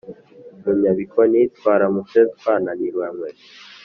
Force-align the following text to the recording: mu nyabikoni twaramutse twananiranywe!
mu 0.61 0.71
nyabikoni 0.81 1.39
twaramutse 1.55 2.19
twananiranywe! 2.35 3.29